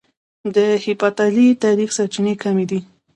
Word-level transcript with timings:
د 0.55 0.57
هېپتالي 0.85 1.47
تاريخ 1.63 1.89
سرچينې 1.97 2.33
کمې 2.43 2.65
دي 2.69 2.79